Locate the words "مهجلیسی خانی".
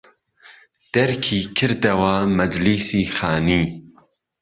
2.37-3.63